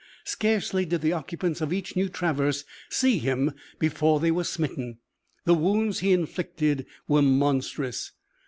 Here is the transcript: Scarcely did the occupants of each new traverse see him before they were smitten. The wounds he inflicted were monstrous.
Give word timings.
Scarcely 0.25 0.83
did 0.83 1.01
the 1.01 1.13
occupants 1.13 1.61
of 1.61 1.71
each 1.71 1.95
new 1.95 2.09
traverse 2.09 2.65
see 2.89 3.19
him 3.19 3.53
before 3.77 4.19
they 4.19 4.31
were 4.31 4.43
smitten. 4.43 4.97
The 5.45 5.53
wounds 5.53 5.99
he 5.99 6.11
inflicted 6.11 6.87
were 7.07 7.21
monstrous. 7.21 8.11